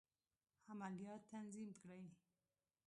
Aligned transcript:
عملیات 0.71 1.21
تنظیم 1.31 1.67
کړي. 1.81 2.05